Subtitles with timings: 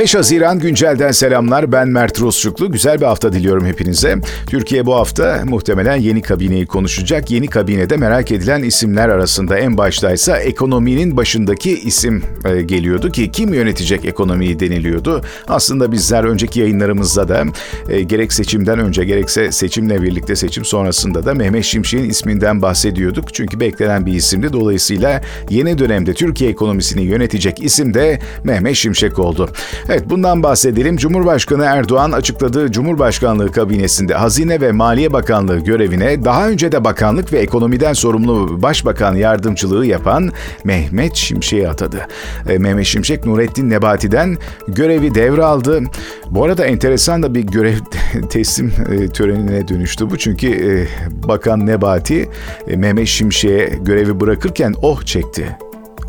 [0.00, 1.72] 5 Haziran güncelden selamlar.
[1.72, 2.72] Ben Mert Rusçuklu.
[2.72, 4.16] Güzel bir hafta diliyorum hepinize.
[4.46, 7.30] Türkiye bu hafta muhtemelen yeni kabineyi konuşacak.
[7.30, 13.54] Yeni kabinede merak edilen isimler arasında en baştaysa ekonominin başındaki isim e, geliyordu ki kim
[13.54, 15.24] yönetecek ekonomiyi deniliyordu.
[15.48, 17.44] Aslında bizler önceki yayınlarımızda da
[17.88, 23.34] e, gerek seçimden önce gerekse seçimle birlikte seçim sonrasında da Mehmet Şimşek'in isminden bahsediyorduk.
[23.34, 24.52] Çünkü beklenen bir isimdi.
[24.52, 29.50] Dolayısıyla yeni dönemde Türkiye ekonomisini yönetecek isim de Mehmet Şimşek oldu.
[29.92, 30.96] Evet bundan bahsedelim.
[30.96, 37.38] Cumhurbaşkanı Erdoğan açıkladığı Cumhurbaşkanlığı kabinesinde Hazine ve Maliye Bakanlığı görevine daha önce de bakanlık ve
[37.38, 40.32] ekonomiden sorumlu başbakan yardımcılığı yapan
[40.64, 42.06] Mehmet Şimşek'i atadı.
[42.48, 44.36] E, Mehmet Şimşek Nurettin Nebati'den
[44.68, 45.82] görevi devraldı.
[46.30, 47.76] Bu arada enteresan da bir görev
[48.30, 50.18] teslim e, törenine dönüştü bu.
[50.18, 50.86] Çünkü e,
[51.28, 52.28] Bakan Nebati
[52.68, 55.56] e, Mehmet Şimşek'e görevi bırakırken oh çekti.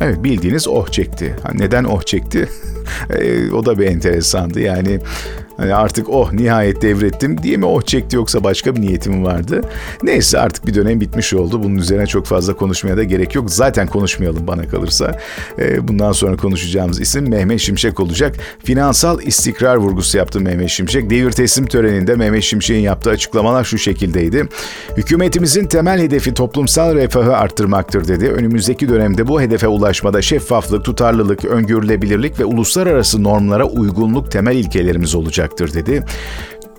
[0.00, 1.36] Evet bildiğiniz oh çekti.
[1.54, 2.48] Neden oh çekti?
[3.18, 4.60] E, o da bir enteresandı.
[4.60, 5.00] Yani
[5.60, 9.60] hani artık oh nihayet devrettim diye mi oh çekti yoksa başka bir niyetim vardı?
[10.02, 11.62] Neyse artık bir dönem bitmiş oldu.
[11.62, 13.50] Bunun üzerine çok fazla konuşmaya da gerek yok.
[13.50, 15.18] Zaten konuşmayalım bana kalırsa.
[15.58, 18.36] E, bundan sonra konuşacağımız isim Mehmet Şimşek olacak.
[18.64, 21.10] Finansal istikrar vurgusu yaptı Mehmet Şimşek.
[21.10, 24.48] Devir teslim töreninde Mehmet Şimşek'in yaptığı açıklamalar şu şekildeydi.
[24.96, 28.28] Hükümetimizin temel hedefi toplumsal refahı arttırmaktır dedi.
[28.28, 35.14] Önümüzdeki dönemde bu hedefe ulaşmada şeffaflık, tutarlılık, öngörülebilirlik ve uluslararası normlara uygunluk temel ilkelerimiz
[35.50, 36.04] olacaktır dedi.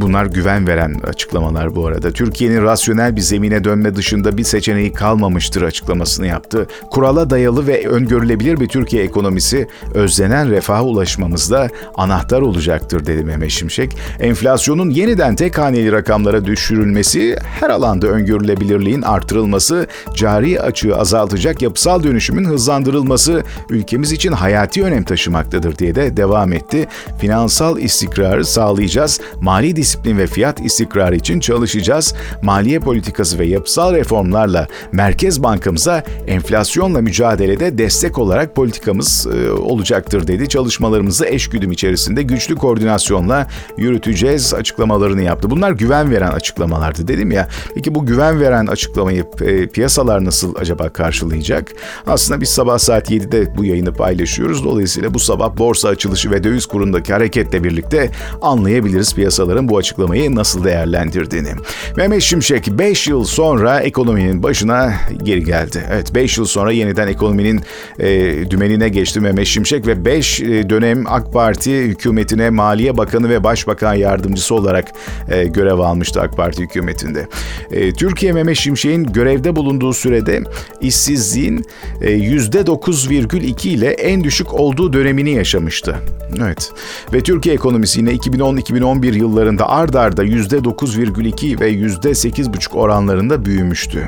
[0.00, 2.12] Bunlar güven veren açıklamalar bu arada.
[2.12, 6.66] Türkiye'nin rasyonel bir zemine dönme dışında bir seçeneği kalmamıştır açıklamasını yaptı.
[6.90, 13.96] Kurala dayalı ve öngörülebilir bir Türkiye ekonomisi özlenen refaha ulaşmamızda anahtar olacaktır dedi Mehmet Şimşek.
[14.20, 22.44] Enflasyonun yeniden tek haneli rakamlara düşürülmesi, her alanda öngörülebilirliğin artırılması, cari açığı azaltacak yapısal dönüşümün
[22.44, 26.86] hızlandırılması ülkemiz için hayati önem taşımaktadır diye de devam etti.
[27.20, 29.20] Finansal istikrarı sağlayacağız.
[29.40, 32.14] Mali disiplin ve fiyat istikrarı için çalışacağız.
[32.42, 40.48] Maliye politikası ve yapısal reformlarla Merkez Bankamıza enflasyonla mücadelede destek olarak politikamız e, olacaktır dedi.
[40.48, 43.46] Çalışmalarımızı eşgüdüm içerisinde güçlü koordinasyonla
[43.76, 45.50] yürüteceğiz açıklamalarını yaptı.
[45.50, 47.48] Bunlar güven veren açıklamalardı dedim ya.
[47.74, 51.72] Peki bu güven veren açıklamayı e, piyasalar nasıl acaba karşılayacak?
[52.06, 54.64] Aslında biz sabah saat 7'de bu yayını paylaşıyoruz.
[54.64, 58.10] Dolayısıyla bu sabah borsa açılışı ve döviz kurundaki hareketle birlikte
[58.42, 61.48] anlayabiliriz piyasaların bu açıklamayı nasıl değerlendirdiğini.
[61.96, 65.84] Mehmet Şimşek 5 yıl sonra ekonominin başına geri geldi.
[65.92, 67.60] Evet 5 yıl sonra yeniden ekonominin
[67.98, 68.08] e,
[68.50, 73.94] dümenine geçti Mehmet Şimşek ve 5 e, dönem AK Parti hükümetine Maliye Bakanı ve Başbakan
[73.94, 74.92] Yardımcısı olarak
[75.30, 77.28] e, görev almıştı AK Parti hükümetinde.
[77.72, 80.42] E, Türkiye Mehmet Şimşek'in görevde bulunduğu sürede
[80.80, 81.64] işsizliğin
[82.00, 85.96] e, %9,2 ile en düşük olduğu dönemini yaşamıştı.
[86.44, 86.72] Evet.
[87.12, 94.06] Ve Türkiye ekonomisi yine 2010-2011 yıllarında ard arda %9,2 ve %8,5 oranlarında büyümüştü.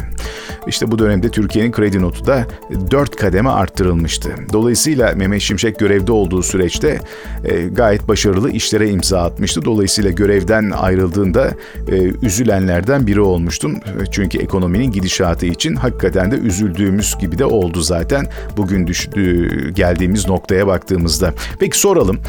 [0.66, 2.46] İşte bu dönemde Türkiye'nin kredi notu da
[2.90, 4.30] 4 kademe arttırılmıştı.
[4.52, 7.00] Dolayısıyla Mehmet Şimşek görevde olduğu süreçte
[7.44, 9.64] e, gayet başarılı işlere imza atmıştı.
[9.64, 11.50] Dolayısıyla görevden ayrıldığında
[11.88, 13.78] e, üzülenlerden biri olmuştum.
[14.10, 18.26] Çünkü ekonominin gidişatı için hakikaten de üzüldüğümüz gibi de oldu zaten
[18.56, 21.34] bugün düştüğü, geldiğimiz noktaya baktığımızda.
[21.60, 22.20] Peki soralım.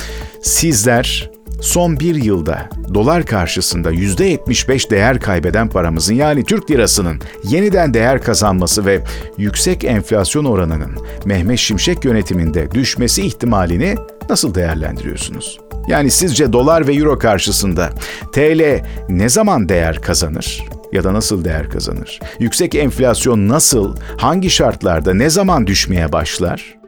[0.42, 1.32] Sizler
[1.62, 8.86] son bir yılda dolar karşısında %75 değer kaybeden paramızın yani Türk lirasının yeniden değer kazanması
[8.86, 9.02] ve
[9.38, 13.96] yüksek enflasyon oranının Mehmet Şimşek yönetiminde düşmesi ihtimalini
[14.30, 15.60] nasıl değerlendiriyorsunuz?
[15.88, 17.90] Yani sizce dolar ve euro karşısında
[18.32, 20.64] TL ne zaman değer kazanır?
[20.92, 22.20] ya da nasıl değer kazanır?
[22.40, 26.81] Yüksek enflasyon nasıl, hangi şartlarda, ne zaman düşmeye başlar?